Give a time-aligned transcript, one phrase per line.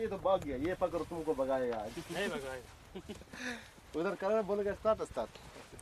[0.00, 1.78] ये तो भाग गया ये पकड़ तुमको भगाएगा
[3.96, 5.32] उधर करना बोलेगा start start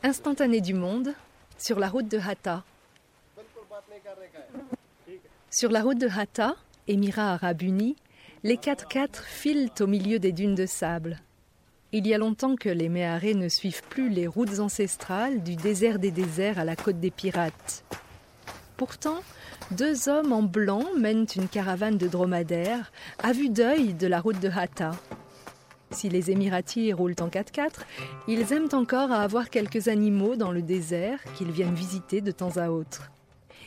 [0.04, 1.14] Instantané du monde,
[1.58, 2.62] sur la route de Hatta.
[3.36, 5.18] बिल्कुल बात नहीं करने का है
[5.50, 6.56] Sur la route de Hatta,
[6.88, 7.96] Émirat arabe uni,
[8.42, 11.20] les 4x4 filent au milieu des dunes de sable.
[11.92, 15.98] Il y a longtemps que les Méharés ne suivent plus les routes ancestrales du désert
[15.98, 17.84] des déserts à la côte des pirates.
[18.77, 19.17] Pourtant,
[19.71, 22.91] deux hommes en blanc mènent une caravane de dromadaires
[23.23, 24.91] à vue d'œil de la route de Hatta.
[25.89, 27.71] Si les Émiratis roulent en 4x4,
[28.27, 32.57] ils aiment encore à avoir quelques animaux dans le désert qu'ils viennent visiter de temps
[32.57, 33.09] à autre.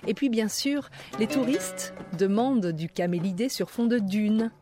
[0.06, 4.52] Et puis bien sûr, les touristes demandent du camélidé sur fond de dunes.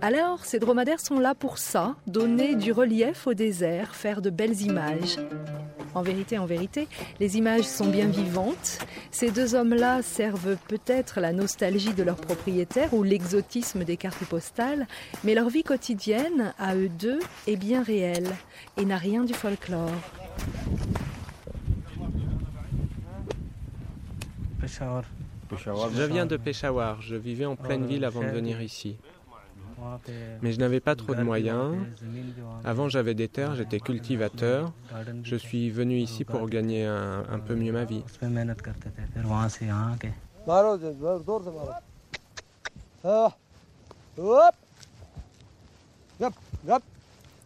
[0.00, 4.62] Alors, ces dromadaires sont là pour ça, donner du relief au désert, faire de belles
[4.62, 5.18] images.
[5.98, 6.86] En vérité, en vérité,
[7.18, 8.78] les images sont bien vivantes.
[9.10, 14.86] Ces deux hommes-là servent peut-être la nostalgie de leurs propriétaires ou l'exotisme des cartes postales,
[15.24, 18.28] mais leur vie quotidienne, à eux deux, est bien réelle
[18.76, 19.90] et n'a rien du folklore.
[24.62, 28.98] Je viens de Peshawar, je vivais en pleine oh, ville avant de venir ici
[30.42, 31.76] mais je n'avais pas trop de moyens.
[32.64, 34.72] Avant, j'avais des terres, j'étais cultivateur.
[35.22, 38.02] Je suis venu ici pour gagner un, peu mieux ma vie.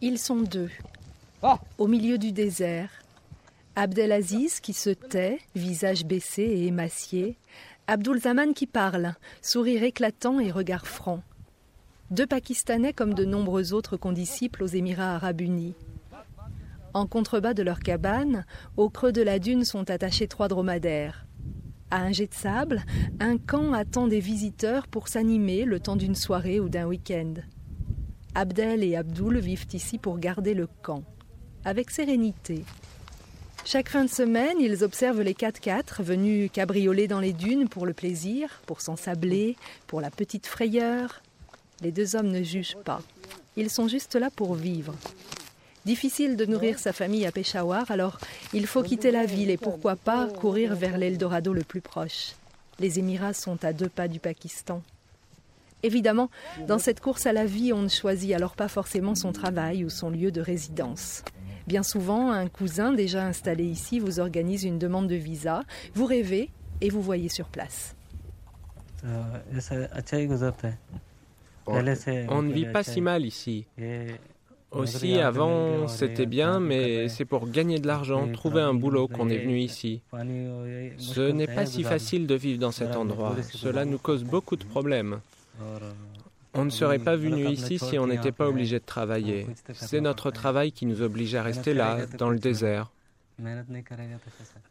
[0.01, 0.69] Ils sont deux,
[1.41, 1.59] ah.
[1.77, 2.89] au milieu du désert.
[3.75, 7.37] Abdelaziz qui se tait, visage baissé et émacié.
[7.87, 11.21] Abdul Zaman qui parle, sourire éclatant et regard franc.
[12.13, 15.73] Deux Pakistanais comme de nombreux autres condisciples aux Émirats arabes unis.
[16.93, 18.45] En contrebas de leur cabane,
[18.77, 21.25] au creux de la dune sont attachés trois dromadaires.
[21.89, 22.83] À un jet de sable,
[23.19, 27.33] un camp attend des visiteurs pour s'animer le temps d'une soirée ou d'un week-end.
[28.35, 31.03] Abdel et Abdul vivent ici pour garder le camp,
[31.65, 32.63] avec sérénité.
[33.65, 37.93] Chaque fin de semaine, ils observent les 4x4 venus cabrioler dans les dunes pour le
[37.93, 39.55] plaisir, pour s'ensabler,
[39.87, 41.23] pour la petite frayeur.
[41.81, 43.01] Les deux hommes ne jugent pas.
[43.55, 44.95] Ils sont juste là pour vivre.
[45.85, 48.17] Difficile de nourrir sa famille à Peshawar, alors
[48.53, 52.33] il faut quitter la ville et pourquoi pas courir vers l'Eldorado le plus proche.
[52.79, 54.81] Les Émirats sont à deux pas du Pakistan.
[55.83, 56.29] Évidemment,
[56.67, 59.89] dans cette course à la vie, on ne choisit alors pas forcément son travail ou
[59.89, 61.23] son lieu de résidence.
[61.67, 65.63] Bien souvent, un cousin déjà installé ici vous organise une demande de visa,
[65.93, 67.95] vous rêvez et vous voyez sur place.
[71.65, 71.77] Oh,
[72.29, 73.65] on ne vit pas si mal ici.
[74.71, 79.37] Aussi, avant, c'était bien, mais c'est pour gagner de l'argent, trouver un boulot qu'on est
[79.37, 80.01] venu ici.
[80.97, 83.35] Ce n'est pas si facile de vivre dans cet endroit.
[83.51, 85.19] Cela nous cause beaucoup de problèmes.
[86.55, 89.47] On ne serait pas venu ici si on n'était pas obligé de travailler.
[89.73, 92.91] C'est notre travail qui nous oblige à rester là, dans le désert.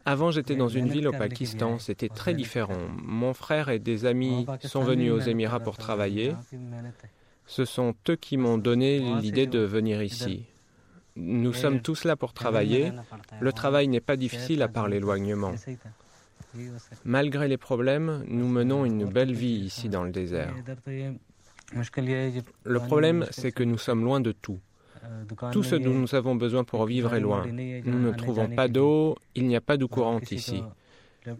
[0.05, 2.87] Avant, j'étais dans une ville au Pakistan, c'était très différent.
[3.01, 6.33] Mon frère et des amis sont venus aux Émirats pour travailler.
[7.45, 10.45] Ce sont eux qui m'ont donné l'idée de venir ici.
[11.15, 12.91] Nous sommes tous là pour travailler.
[13.39, 15.53] Le travail n'est pas difficile à part l'éloignement.
[17.03, 20.53] Malgré les problèmes, nous menons une belle vie ici dans le désert.
[22.63, 24.59] Le problème, c'est que nous sommes loin de tout.
[25.51, 27.45] Tout ce dont nous avons besoin pour vivre est loin.
[27.45, 30.63] Nous ne trouvons pas d'eau, il n'y a pas d'eau courante ici.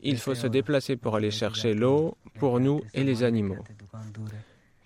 [0.01, 3.57] Il faut se déplacer pour aller chercher l'eau pour nous et les animaux.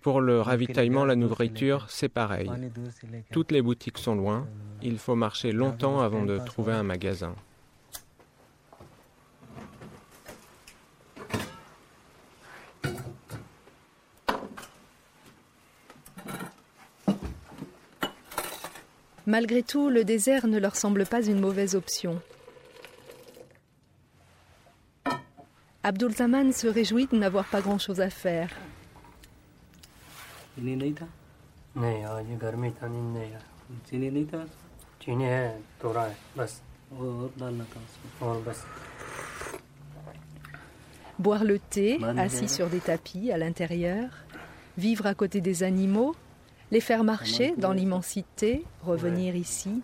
[0.01, 2.49] Pour le ravitaillement, la nourriture, c'est pareil.
[3.31, 4.47] Toutes les boutiques sont loin.
[4.81, 7.35] Il faut marcher longtemps avant de trouver un magasin.
[19.27, 22.21] Malgré tout, le désert ne leur semble pas une mauvaise option.
[25.83, 28.49] Abdul Taman se réjouit de n'avoir pas grand-chose à faire.
[41.19, 44.09] Boire le thé, assis sur des tapis à l'intérieur,
[44.77, 46.15] vivre à côté des animaux,
[46.71, 49.81] les faire marcher dans l'immensité, revenir ici.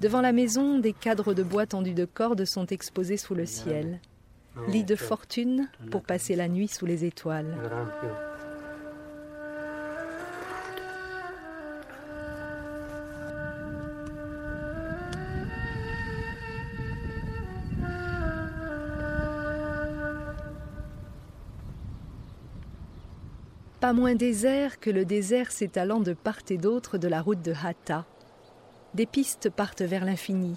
[0.00, 4.00] Devant la maison, des cadres de bois tendus de cordes sont exposés sous le ciel.
[4.68, 7.56] Lit de fortune pour passer la nuit sous les étoiles.
[23.86, 27.52] Pas moins désert que le désert s'étalant de part et d'autre de la route de
[27.52, 28.04] Hatta.
[28.94, 30.56] Des pistes partent vers l'infini.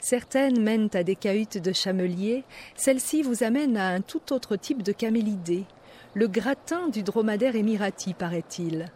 [0.00, 2.42] Certaines mènent à des cahutes de chameliers,
[2.74, 5.64] celles-ci vous amènent à un tout autre type de camélidée,
[6.14, 8.86] le gratin du dromadaire émirati, paraît-il.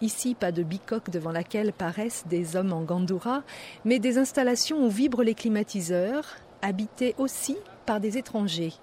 [0.00, 3.42] Ici, pas de bicoque devant laquelle paraissent des hommes en gandoura,
[3.84, 8.74] mais des installations où vibrent les climatiseurs, habitées aussi par des étrangers.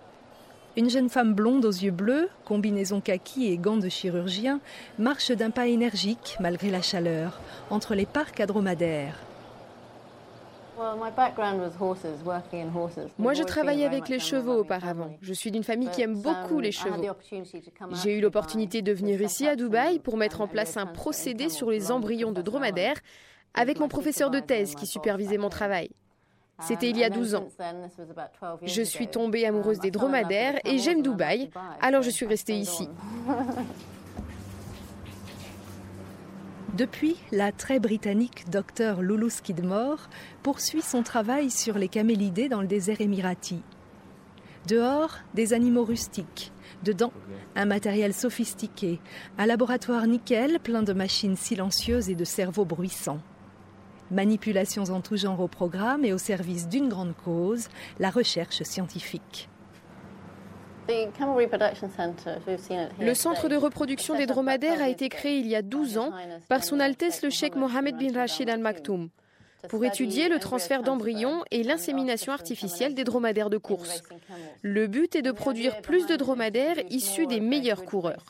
[0.78, 4.62] Une jeune femme blonde aux yeux bleus, combinaison kaki et gants de chirurgien,
[4.98, 9.20] marche d'un pas énergique, malgré la chaleur, entre les parcs à dromadaires.
[13.20, 15.14] Moi, je travaillais avec les chevaux auparavant.
[15.22, 17.06] Je suis d'une famille qui aime beaucoup les chevaux.
[18.02, 21.70] J'ai eu l'opportunité de venir ici à Dubaï pour mettre en place un procédé sur
[21.70, 23.00] les embryons de dromadaires
[23.54, 25.90] avec mon professeur de thèse qui supervisait mon travail.
[26.62, 27.48] C'était il y a 12 ans.
[28.64, 31.50] Je suis tombée amoureuse des dromadaires et j'aime Dubaï,
[31.82, 32.88] alors je suis restée ici.
[36.74, 40.10] Depuis, la très britannique Dr Lulu Skidmore
[40.42, 43.62] poursuit son travail sur les camélidés dans le désert émirati.
[44.68, 46.54] Dehors, des animaux rustiques.
[46.84, 47.12] Dedans,
[47.56, 49.02] un matériel sophistiqué,
[49.38, 53.20] un laboratoire nickel plein de machines silencieuses et de cerveaux bruissants.
[54.12, 57.70] Manipulations en tout genre au programme et au service d'une grande cause,
[58.00, 59.48] la recherche scientifique.
[63.00, 66.12] Le centre de reproduction des dromadaires a été créé il y a 12 ans
[66.50, 69.10] par son Altesse le Cheikh Mohammed bin Rashid Al Maktoum
[69.70, 74.02] pour étudier le transfert d'embryons et l'insémination artificielle des dromadaires de course.
[74.62, 78.26] Le but est de produire plus de dromadaires issus des meilleurs coureurs.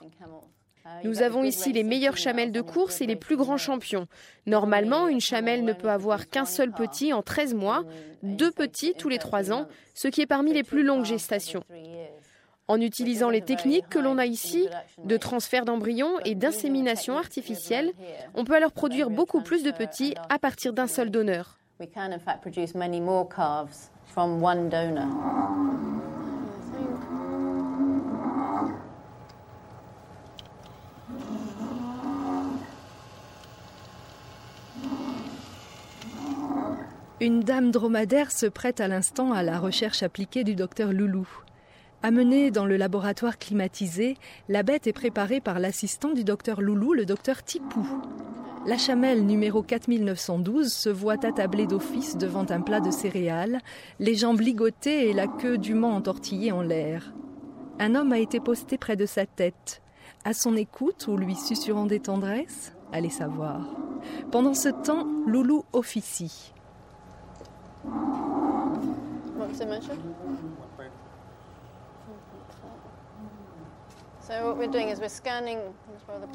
[1.04, 4.08] Nous avons ici les meilleures chamelles de course et les plus grands champions.
[4.46, 7.84] Normalement, une chamelle ne peut avoir qu'un seul petit en 13 mois,
[8.24, 11.64] deux petits tous les 3 ans, ce qui est parmi les plus longues gestations.
[12.68, 14.68] En utilisant les techniques que l'on a ici
[15.04, 17.92] de transfert d'embryons et d'insémination artificielle,
[18.34, 21.58] on peut alors produire beaucoup plus de petits à partir d'un seul donneur.
[37.22, 41.30] Une dame dromadaire se prête à l'instant à la recherche appliquée du docteur Loulou.
[42.02, 44.18] Amenée dans le laboratoire climatisé,
[44.50, 47.86] la bête est préparée par l'assistant du docteur Loulou, le docteur Tipou.
[48.66, 53.60] La chamelle numéro 4912 se voit attablée d'office devant un plat de céréales,
[54.00, 57.14] les jambes ligotées et la queue dûment entortillée en l'air.
[57.78, 59.84] Un homme a été posté près de sa tête.
[60.26, 62.74] À son écoute ou lui susurrant des tendresses?
[62.92, 63.70] Allez savoir.
[64.32, 66.52] Pendant ce temps, Loulou officie.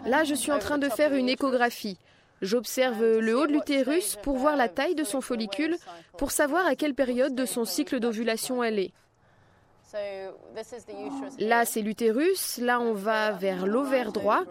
[0.04, 1.98] Là, je suis en train de faire une échographie.
[2.42, 5.76] J'observe le haut de l'utérus pour voir la taille de son follicule,
[6.18, 8.92] pour savoir à quelle période de son cycle d'ovulation elle est.
[11.38, 14.42] Là, c'est l'utérus, là, on va vers l'ovaire droit,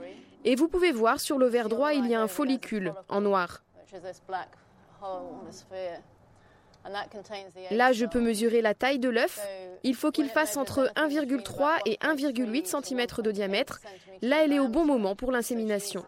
[0.43, 3.61] et vous pouvez voir sur l'ovaire droit, il y a un follicule en noir.
[7.71, 9.39] Là, je peux mesurer la taille de l'œuf.
[9.83, 13.81] Il faut qu'il fasse entre 1,3 et 1,8 cm de diamètre.
[14.21, 16.05] Là, elle est au bon moment pour l'insémination.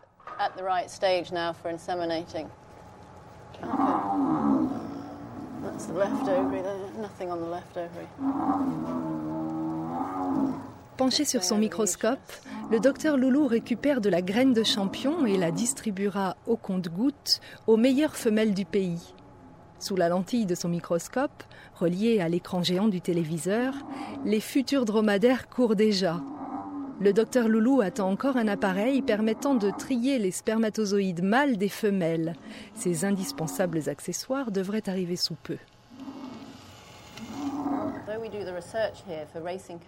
[10.98, 12.19] Penché sur son microscope,
[12.72, 17.77] le docteur Loulou récupère de la graine de champion et la distribuera au compte-gouttes aux
[17.77, 19.13] meilleures femelles du pays.
[19.79, 21.43] Sous la lentille de son microscope,
[21.75, 23.74] relié à l'écran géant du téléviseur,
[24.25, 26.19] les futurs dromadaires courent déjà.
[27.00, 32.34] Le docteur Loulou attend encore un appareil permettant de trier les spermatozoïdes mâles des femelles.
[32.74, 35.57] Ces indispensables accessoires devraient arriver sous peu.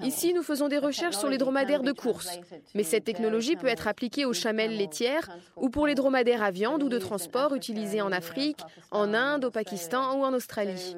[0.01, 2.39] Ici, nous faisons des recherches sur les dromadaires de course,
[2.75, 6.83] mais cette technologie peut être appliquée aux chamelles laitières ou pour les dromadaires à viande
[6.83, 8.59] ou de transport utilisés en Afrique,
[8.91, 10.95] en Inde, au Pakistan ou en Australie.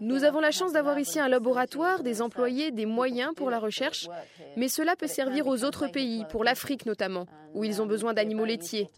[0.00, 4.08] Nous avons la chance d'avoir ici un laboratoire, des employés, des moyens pour la recherche,
[4.56, 8.44] mais cela peut servir aux autres pays, pour l'Afrique notamment, où ils ont besoin d'animaux
[8.44, 8.88] laitiers.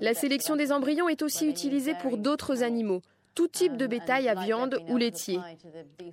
[0.00, 3.02] La sélection des embryons est aussi utilisée pour d'autres animaux,
[3.36, 5.38] tout type de bétail à viande ou laitier.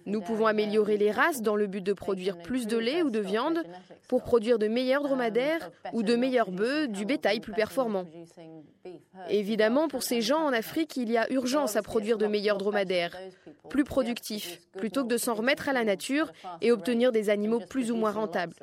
[0.05, 3.19] Nous pouvons améliorer les races dans le but de produire plus de lait ou de
[3.19, 3.63] viande
[4.09, 8.05] pour produire de meilleurs dromadaires ou de meilleurs bœufs, du bétail plus performant.
[9.29, 13.17] Évidemment, pour ces gens en Afrique, il y a urgence à produire de meilleurs dromadaires,
[13.69, 16.29] plus productifs, plutôt que de s'en remettre à la nature
[16.61, 18.53] et obtenir des animaux plus ou moins rentables.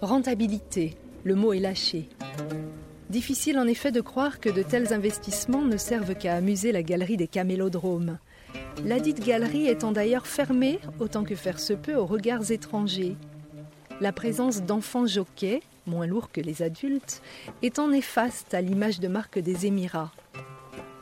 [0.00, 2.08] Rentabilité, le mot est lâché.
[3.10, 7.16] Difficile en effet de croire que de tels investissements ne servent qu'à amuser la galerie
[7.16, 8.18] des camélodromes.
[8.84, 13.16] La dite galerie étant d'ailleurs fermée, autant que faire se peut, aux regards étrangers.
[14.00, 17.22] La présence d'enfants jockeys, moins lourds que les adultes,
[17.60, 20.12] étant néfaste à l'image de marque des Émirats.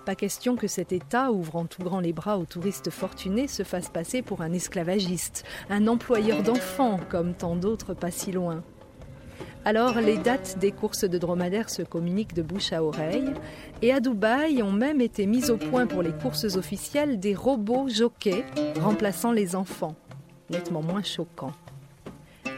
[0.07, 3.91] Pas question que cet État, ouvrant tout grand les bras aux touristes fortunés, se fasse
[3.91, 8.65] passer pour un esclavagiste, un employeur d'enfants, comme tant d'autres pas si loin.
[9.67, 13.33] Alors les dates des courses de dromadaires se communiquent de bouche à oreille,
[13.81, 17.89] et à Dubaï ont même été mises au point pour les courses officielles des robots
[17.89, 18.45] jockeys
[18.81, 19.97] remplaçant les enfants,
[20.51, 21.53] nettement moins choquant.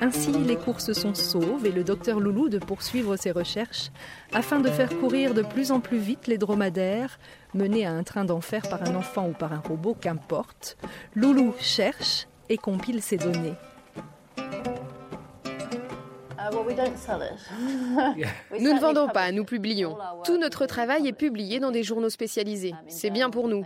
[0.00, 3.90] Ainsi, les courses sont sauves et le docteur Loulou de poursuivre ses recherches
[4.32, 7.20] afin de faire courir de plus en plus vite les dromadaires,
[7.54, 10.76] menés à un train d'enfer par un enfant ou par un robot, qu'importe.
[11.14, 13.54] Loulou cherche et compile ses données.
[18.60, 19.96] Nous ne vendons pas, nous publions.
[20.24, 22.74] Tout notre travail est publié dans des journaux spécialisés.
[22.88, 23.64] C'est bien pour nous.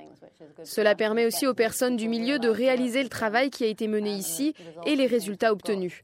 [0.65, 4.13] Cela permet aussi aux personnes du milieu de réaliser le travail qui a été mené
[4.13, 4.55] ici
[4.87, 6.03] et les résultats obtenus.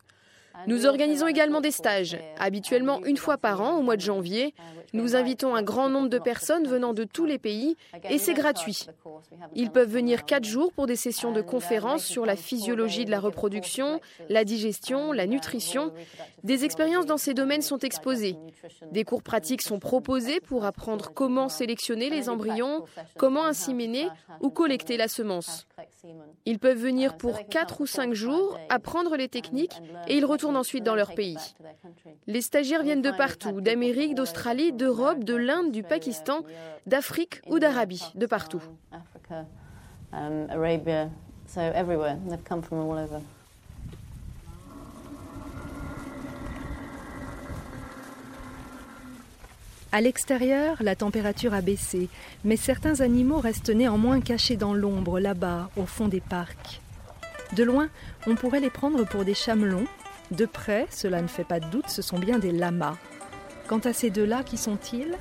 [0.66, 4.54] Nous organisons également des stages, habituellement une fois par an au mois de janvier.
[4.92, 7.76] Nous invitons un grand nombre de personnes venant de tous les pays
[8.08, 8.86] et c'est gratuit.
[9.54, 13.20] Ils peuvent venir quatre jours pour des sessions de conférences sur la physiologie de la
[13.20, 15.92] reproduction, la digestion, la nutrition.
[16.44, 18.36] Des expériences dans ces domaines sont exposées.
[18.92, 22.84] Des cours pratiques sont proposés pour apprendre comment sélectionner les embryons,
[23.18, 24.08] comment inséminer
[24.40, 25.66] ou collecter la semence.
[26.44, 30.84] Ils peuvent venir pour 4 ou 5 jours, apprendre les techniques et ils retournent ensuite
[30.84, 31.36] dans leur pays.
[32.26, 36.42] Les stagiaires viennent de partout, d'Amérique, d'Australie, d'Europe, de l'Inde, du Pakistan,
[36.86, 38.62] d'Afrique ou d'Arabie, de partout.
[49.92, 52.08] À l'extérieur, la température a baissé,
[52.44, 56.82] mais certains animaux restent néanmoins cachés dans l'ombre, là-bas, au fond des parcs.
[57.54, 57.88] De loin,
[58.26, 59.86] on pourrait les prendre pour des chamelons.
[60.30, 62.96] De près, cela ne fait pas de doute, ce sont bien des lamas.
[63.68, 65.16] Quant à ces deux-là, qui sont-ils?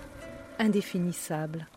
[0.60, 1.68] Indéfinissables.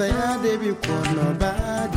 [0.00, 0.10] say
[0.62, 0.74] you
[1.14, 1.94] no bad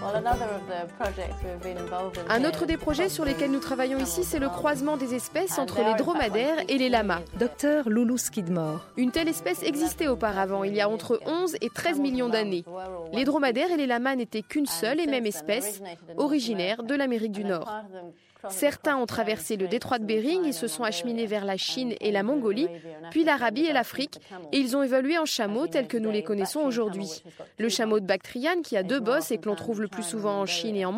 [0.00, 0.91] Well, another of the
[2.28, 5.82] Un autre des projets sur lesquels nous travaillons ici, c'est le croisement des espèces entre
[5.84, 7.20] les dromadaires et les lamas.
[7.38, 8.86] Docteur Loulou Skidmore.
[8.96, 12.64] Une telle espèce existait auparavant, il y a entre 11 et 13 millions d'années.
[13.12, 15.82] Les dromadaires et les lamas n'étaient qu'une seule et même espèce,
[16.16, 17.70] originaire de l'Amérique du Nord.
[18.48, 22.10] Certains ont traversé le détroit de Bering et se sont acheminés vers la Chine et
[22.10, 22.68] la Mongolie,
[23.10, 24.20] puis l'Arabie et l'Afrique,
[24.52, 27.22] et ils ont évolué en chameaux tels que nous les connaissons aujourd'hui.
[27.58, 30.40] Le chameau de Bactriane, qui a deux bosses et que l'on trouve le plus souvent
[30.40, 30.91] en Chine et en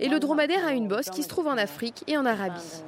[0.00, 2.82] Et le dromadaire a une bosse qui se trouve en Afrique et en Arabie.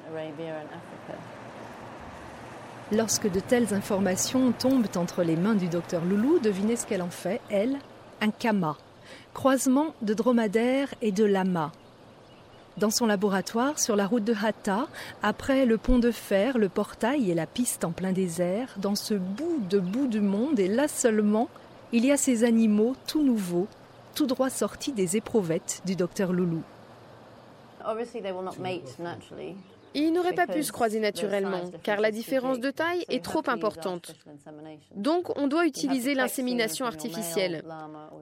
[2.90, 7.10] Lorsque de telles informations tombent entre les mains du docteur Loulou, devinez ce qu'elle en
[7.10, 7.76] fait, elle,
[8.20, 8.76] un kama,
[9.34, 11.70] croisement de dromadaire et de lama,
[12.78, 14.86] dans son laboratoire sur la route de Hatta,
[15.22, 19.14] après le pont de fer, le portail et la piste en plein désert, dans ce
[19.14, 21.48] bout de bout du monde, et là seulement,
[21.92, 23.66] il y a ces animaux tout nouveaux,
[24.18, 26.64] tout droit sortis des éprouvettes du docteur Loulou.
[29.94, 34.16] Ils n'auraient pas pu se croiser naturellement, car la différence de taille est trop importante.
[34.96, 37.62] Donc, on doit utiliser l'insémination artificielle.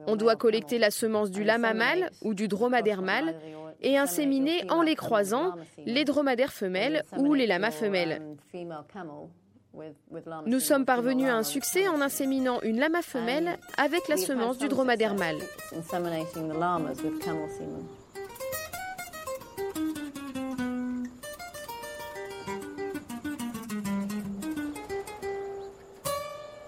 [0.05, 3.33] On doit collecter la semence du lama mâle ou du dromadaire mâle
[3.81, 5.55] et inséminer en les croisant
[5.87, 8.21] les dromadaires femelles ou les lamas femelles.
[10.45, 14.67] Nous sommes parvenus à un succès en inséminant une lama femelle avec la semence du
[14.67, 15.37] dromadaire mâle.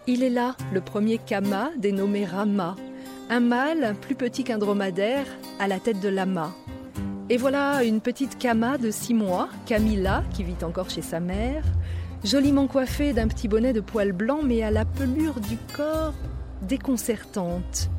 [0.08, 2.76] Il est là, le premier kama, dénommé Rama,
[3.30, 5.28] un mâle plus petit qu'un dromadaire
[5.60, 6.52] à la tête de lama.
[7.30, 11.64] Et voilà une petite kama de 6 mois, Camilla, qui vit encore chez sa mère,
[12.24, 16.14] joliment coiffée d'un petit bonnet de poils blancs, mais à la pelure du corps
[16.62, 17.90] déconcertante.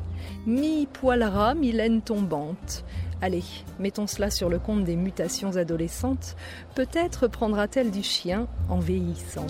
[0.45, 2.83] Mi-poil ras, mi-laine tombante.
[3.21, 3.43] Allez,
[3.79, 6.35] mettons cela sur le compte des mutations adolescentes.
[6.73, 9.47] Peut-être prendra-t-elle du chien en vieillissant.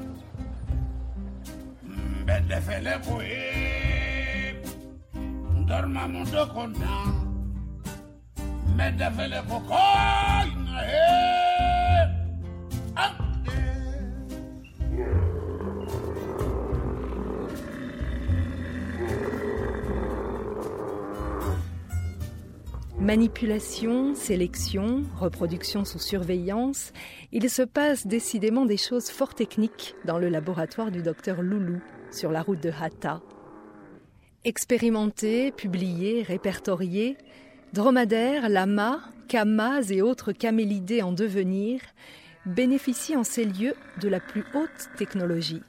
[23.01, 26.93] Manipulation, sélection, reproduction sous surveillance,
[27.31, 31.81] il se passe décidément des choses fort techniques dans le laboratoire du docteur Loulou
[32.12, 33.24] sur la route de Hatta.
[34.43, 37.17] Expérimentés, publiés, répertoriés,
[37.74, 41.81] dromadaires, lamas, camas et autres camélidés en devenir
[42.46, 45.63] bénéficient en ces lieux de la plus haute technologie.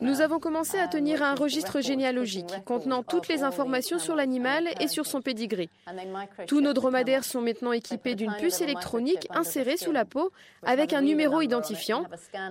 [0.00, 4.88] Nous avons commencé à tenir un registre généalogique contenant toutes les informations sur l'animal et
[4.88, 5.68] sur son pédigré.
[6.46, 10.32] Tous nos dromadaires sont maintenant équipés d'une puce électronique insérée sous la peau
[10.62, 12.04] avec un numéro identifiant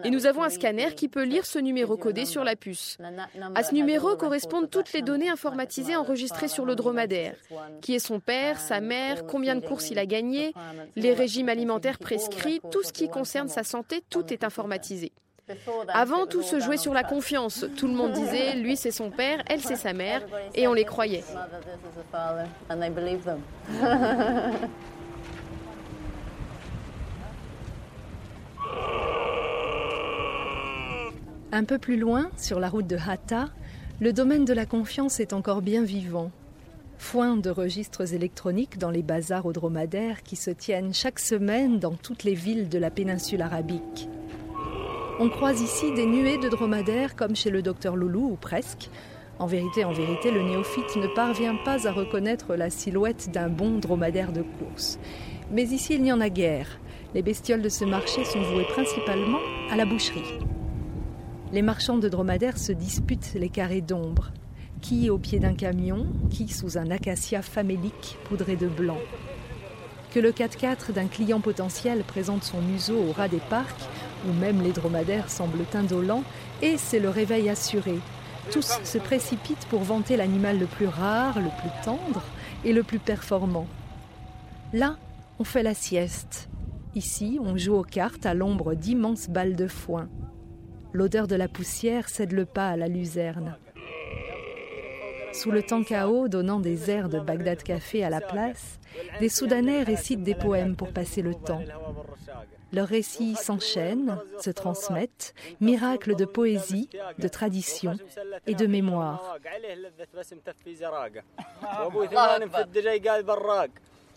[0.04, 2.98] et nous avons un scanner qui peut lire ce numéro codé sur la puce.
[3.56, 7.36] À ce numéro correspondent toutes les données informatisées enregistrées sur le dromadaire.
[7.82, 10.54] Qui est son père, sa mère, combien de courses il a gagné,
[10.96, 15.12] les régimes alimentaires prescrits, tout ce qui concerne sa santé, tout est informatisé.
[15.94, 17.66] Avant, tout se jouait sur la confiance.
[17.78, 20.22] Tout le monde disait, lui c'est son père, elle c'est sa mère,
[20.54, 21.24] et on les croyait.
[31.52, 33.50] Un peu plus loin, sur la route de Hatta,
[34.02, 36.32] le domaine de la confiance est encore bien vivant.
[36.98, 41.94] Foin de registres électroniques dans les bazars aux dromadaires qui se tiennent chaque semaine dans
[41.94, 44.10] toutes les villes de la péninsule arabique.
[45.18, 48.90] On croise ici des nuées de dromadaires comme chez le docteur Loulou ou presque.
[49.40, 53.80] En vérité, en vérité, le néophyte ne parvient pas à reconnaître la silhouette d'un bon
[53.80, 55.00] dromadaire de course.
[55.52, 56.68] Mais ici, il n'y en a guère.
[57.14, 59.40] Les bestioles de ce marché sont vouées principalement
[59.72, 60.40] à la boucherie.
[61.54, 64.32] Les marchands de dromadaires se disputent les carrés d'ombre.
[64.82, 69.00] Qui au pied d'un camion, qui sous un acacia famélique poudré de blanc.
[70.14, 73.90] Que le 4x4 d'un client potentiel présente son museau au ras des parcs
[74.28, 76.24] où même les dromadaires semblent indolents,
[76.62, 78.00] et c'est le réveil assuré.
[78.52, 82.24] Tous se précipitent pour vanter l'animal le plus rare, le plus tendre
[82.64, 83.68] et le plus performant.
[84.74, 84.98] Là,
[85.40, 86.50] on fait la sieste.
[86.94, 90.08] Ici, on joue aux cartes à l'ombre d'immenses balles de foin.
[90.94, 93.58] L'odeur de la poussière cède le pas à la luzerne.
[95.34, 98.80] Sous le chaos donnant des airs de Bagdad Café à la place,
[99.20, 101.62] des Soudanais récitent des poèmes pour passer le temps.
[102.76, 107.96] Leurs récits s'enchaînent, se transmettent, miracles de poésie, de tradition
[108.48, 109.38] et de mémoire.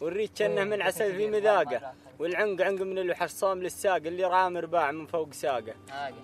[0.01, 5.07] والريت كانه من عسل في مذاقه والعنق عنق من الحصام للساق اللي رام رباع من
[5.07, 5.75] فوق ساقه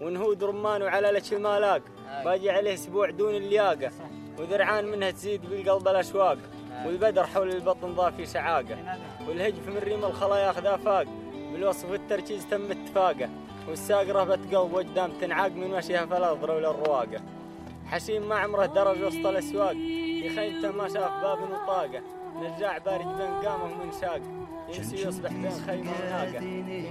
[0.00, 1.82] ونهود رمان وعلى لش المالاق
[2.24, 3.90] باجي عليه أسبوع دون اللياقه
[4.38, 6.38] وذرعان منها تزيد بالقلب الاشواق
[6.86, 11.06] والبدر حول البطن ضافي سعاقه والهجف من ريم الخلا ياخذ افاق
[11.54, 13.28] بالوصف والتركيز تم اتفاقه
[13.68, 17.20] والساق رهبة قلب وجدام تنعاق من مشيها فلا ضروا للرواقة
[17.86, 22.02] حشيم ما عمره درج وسط الأسواق في خيمته ما شاف باب وطاقه
[22.36, 24.20] نرجع بارد بين قامه ومن شاق
[24.68, 26.40] ينسي يصبح بين خيمة وناقه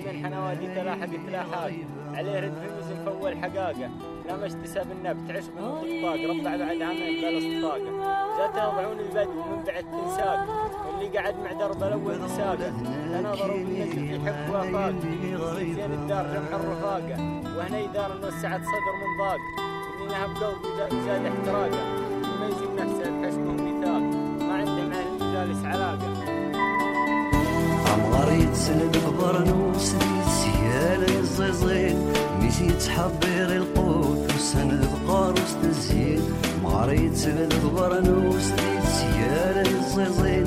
[0.06, 1.70] من حنوادي تلاحق تلاحق
[2.14, 3.90] عليه رد في المزن فول حقاقة.
[4.28, 7.92] لا مجتسى بالنبت عشق من الطاق ربع بعد عامين بلا استطاقه
[8.38, 10.48] جاته ضعون البدو من بعد تنساق.
[10.94, 12.72] واللي قعد مع درب الأول ساقه
[13.14, 14.94] تناظروا بالنجم في حب وافاق
[15.56, 17.16] زين الدار جمع الرفاقه
[17.58, 19.40] وهنا دار وسعت صدر من ضاق.
[19.96, 21.84] اللي نهب قلبي زاد احتراقه.
[22.34, 24.04] يميز نفسه بحسن ميثاق
[24.48, 26.10] ما عنده مع الجالس علاقة.
[27.94, 29.96] عمري تسلد برنوس
[30.28, 34.34] سيالة الزيزين ميسي تحبير القوت.
[34.36, 36.24] وسند قاروس تزيد
[36.64, 38.44] مغاري تسلد برنوس
[38.84, 40.43] سيالة الزيزين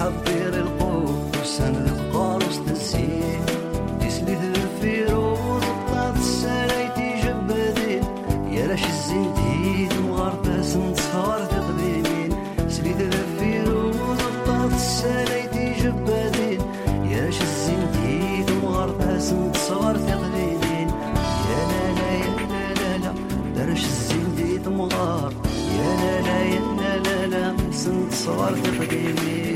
[0.00, 3.42] حضر القوس نذقر وسط الزين
[4.00, 8.02] تسلد الفيروز بطاط السنايت جبدين
[8.52, 12.30] يا لاش الزنديد وغرطاس نصفر تقديمين.
[12.68, 16.60] سلد الفيروز بطاط السنايت جبدين
[17.10, 20.88] يا لاش الزنديد وغرطاس نصفر تقديمين.
[21.50, 23.12] يا لا لا يا لا لا
[23.56, 25.32] درش الزنديد مغار
[25.78, 29.49] يا لا لا يا لا لا سنت صغار في قديمين